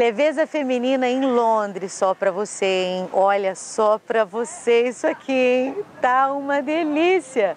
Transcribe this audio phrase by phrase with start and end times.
[0.00, 3.08] Leveza feminina em Londres, só para você, hein?
[3.12, 5.84] Olha só para você isso aqui, hein?
[6.00, 7.54] Tá uma delícia.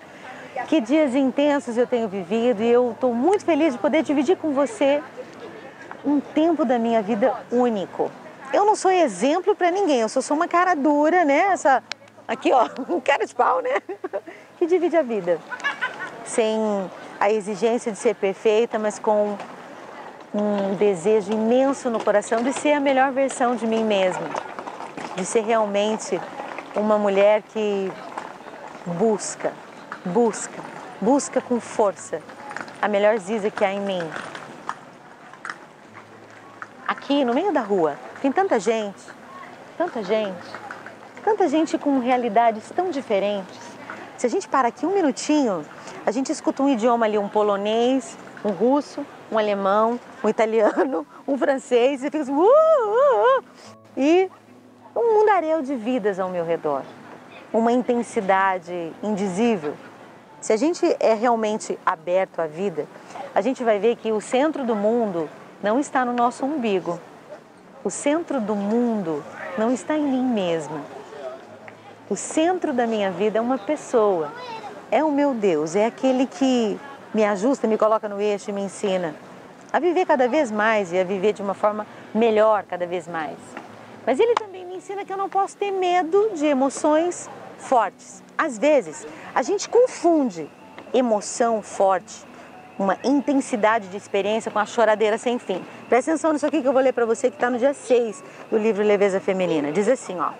[0.67, 4.51] Que dias intensos eu tenho vivido e eu estou muito feliz de poder dividir com
[4.51, 5.01] você
[6.03, 8.11] um tempo da minha vida único.
[8.51, 11.53] Eu não sou exemplo para ninguém, eu sou só uma cara dura, né?
[11.53, 11.81] Essa
[12.27, 13.81] aqui, ó, um cara de pau, né?
[14.57, 15.39] Que divide a vida.
[16.23, 16.57] Sem
[17.19, 19.35] a exigência de ser perfeita, mas com
[20.33, 24.29] um desejo imenso no coração de ser a melhor versão de mim mesma,
[25.15, 26.19] de ser realmente
[26.75, 27.91] uma mulher que
[28.85, 29.53] busca,
[30.05, 30.61] busca,
[31.01, 32.21] busca com força
[32.81, 34.01] a melhor Ziza que há em mim.
[36.87, 39.01] Aqui no meio da rua tem tanta gente,
[39.77, 40.62] tanta gente,
[41.23, 43.57] tanta gente com realidades tão diferentes.
[44.17, 45.65] Se a gente parar aqui um minutinho,
[46.05, 51.37] a gente escuta um idioma ali, um polonês, um russo, um alemão, um italiano, um
[51.37, 53.43] francês, e fica assim, uh, uh, uh,
[53.95, 54.29] e
[54.95, 56.83] um mundaréu de vidas ao meu redor,
[57.51, 59.73] uma intensidade indizível.
[60.39, 62.85] Se a gente é realmente aberto à vida,
[63.33, 65.29] a gente vai ver que o centro do mundo
[65.63, 66.99] não está no nosso umbigo.
[67.83, 69.23] O centro do mundo
[69.57, 70.81] não está em mim mesma.
[72.09, 74.29] O centro da minha vida é uma pessoa,
[74.91, 76.77] é o meu Deus, é aquele que
[77.13, 79.15] me ajusta, me coloca no eixo e me ensina
[79.71, 83.37] a viver cada vez mais e a viver de uma forma melhor cada vez mais.
[84.05, 88.21] Mas ele também me ensina que eu não posso ter medo de emoções fortes.
[88.37, 90.49] Às vezes, a gente confunde
[90.93, 92.25] emoção forte,
[92.77, 95.63] uma intensidade de experiência com a choradeira sem fim.
[95.87, 98.21] Presta atenção nisso aqui que eu vou ler para você que está no dia 6
[98.51, 99.71] do livro Leveza Feminina.
[99.71, 100.31] Diz assim, ó.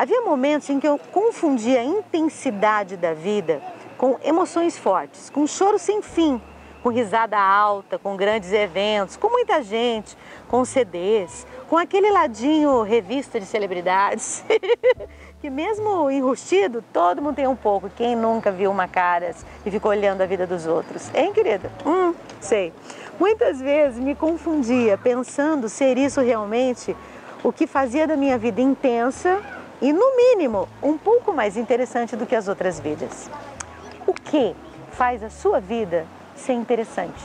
[0.00, 3.60] Havia momentos em que eu confundia a intensidade da vida
[3.98, 6.40] com emoções fortes, com choro sem fim,
[6.82, 10.16] com risada alta, com grandes eventos, com muita gente,
[10.48, 14.42] com CDs, com aquele ladinho revista de celebridades,
[15.38, 17.90] que mesmo enrustido, todo mundo tem um pouco.
[17.90, 19.34] Quem nunca viu uma cara
[19.66, 21.10] e ficou olhando a vida dos outros?
[21.14, 21.70] Hein, querida?
[21.84, 22.72] Hum, sei.
[23.18, 26.96] Muitas vezes me confundia pensando ser isso realmente
[27.44, 32.26] o que fazia da minha vida intensa e, no mínimo, um pouco mais interessante do
[32.26, 33.30] que as outras vidas.
[34.06, 34.54] O que
[34.92, 37.22] faz a sua vida ser interessante?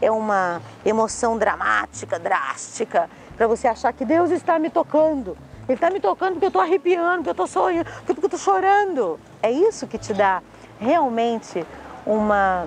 [0.00, 5.36] É uma emoção dramática, drástica, para você achar que Deus está me tocando.
[5.68, 8.38] Ele está me tocando porque eu estou arrepiando, porque eu estou sonhando, porque eu estou
[8.38, 9.20] chorando.
[9.42, 10.42] É isso que te dá
[10.78, 11.66] realmente
[12.06, 12.66] uma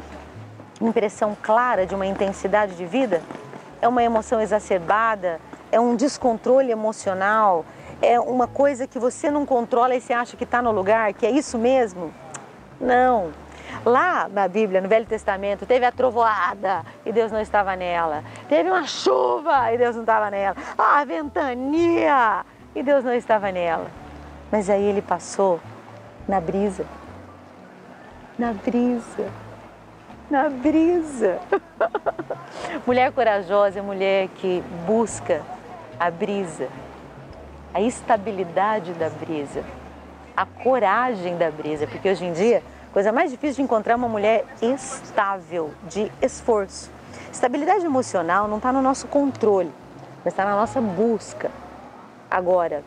[0.80, 3.22] impressão clara de uma intensidade de vida?
[3.82, 5.40] É uma emoção exacerbada?
[5.72, 7.66] É um descontrole emocional?
[8.06, 11.26] É uma coisa que você não controla e você acha que está no lugar, que
[11.26, 12.14] é isso mesmo?
[12.78, 13.32] Não.
[13.86, 18.22] Lá na Bíblia, no Velho Testamento, teve a trovoada e Deus não estava nela.
[18.50, 20.58] Teve uma chuva e Deus não estava nela.
[20.78, 23.88] Ah, a ventania e Deus não estava nela.
[24.52, 25.62] Mas aí ele passou
[26.28, 26.86] na brisa.
[28.38, 29.32] Na brisa.
[30.30, 31.40] Na brisa.
[32.86, 35.42] mulher corajosa é mulher que busca
[36.00, 36.68] a brisa,
[37.74, 39.64] a estabilidade da brisa,
[40.36, 42.64] a coragem da brisa, porque hoje em dia
[42.94, 46.92] Coisa mais difícil de encontrar uma mulher estável, de esforço.
[47.32, 49.72] Estabilidade emocional não está no nosso controle,
[50.24, 51.50] mas está na nossa busca.
[52.30, 52.84] Agora,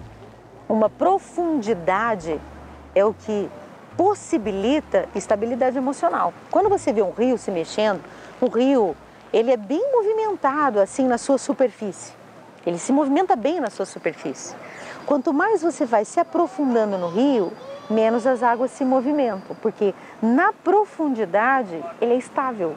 [0.68, 2.40] uma profundidade
[2.94, 3.50] é o que
[3.96, 6.32] possibilita estabilidade emocional.
[6.52, 8.00] Quando você vê um rio se mexendo,
[8.40, 8.96] o rio
[9.32, 12.12] ele é bem movimentado assim na sua superfície.
[12.66, 14.56] Ele se movimenta bem na sua superfície.
[15.06, 17.52] Quanto mais você vai se aprofundando no rio,
[17.88, 22.74] menos as águas se movimentam, porque na profundidade ele é estável,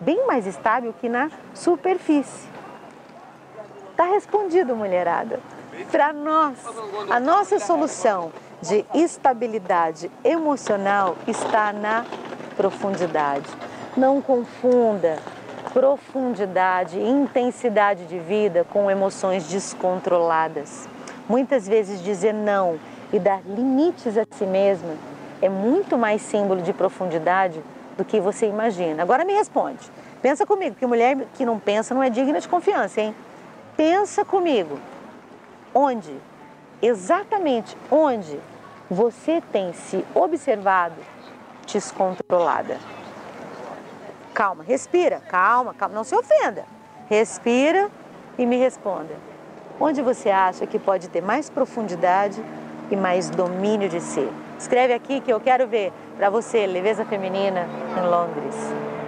[0.00, 2.48] bem mais estável que na superfície.
[3.92, 5.38] Está respondido, mulherada.
[5.92, 6.58] Para nós,
[7.08, 12.04] a nossa solução de estabilidade emocional está na
[12.56, 13.48] profundidade.
[13.96, 15.18] Não confunda
[15.72, 20.88] profundidade e intensidade de vida com emoções descontroladas.
[21.28, 22.78] Muitas vezes dizer não
[23.12, 24.94] e dar limites a si mesma
[25.40, 27.62] é muito mais símbolo de profundidade
[27.96, 29.02] do que você imagina.
[29.02, 29.90] Agora me responde.
[30.20, 33.14] Pensa comigo, que mulher que não pensa não é digna de confiança, hein?
[33.76, 34.78] Pensa comigo.
[35.72, 36.14] Onde,
[36.82, 38.38] exatamente onde
[38.90, 40.96] você tem se observado
[41.66, 42.99] descontrolada?
[44.40, 46.64] Calma, respira, calma, calma, não se ofenda.
[47.10, 47.90] Respira
[48.38, 49.14] e me responda.
[49.78, 52.42] Onde você acha que pode ter mais profundidade
[52.90, 54.26] e mais domínio de si.
[54.58, 57.66] Escreve aqui que eu quero ver Para você, Leveza Feminina,
[57.98, 58.99] em Londres.